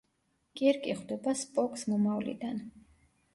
კირკი 0.61 0.95
ხვდება 1.01 1.33
სპოკს 1.41 1.85
მომავლიდან. 1.93 2.59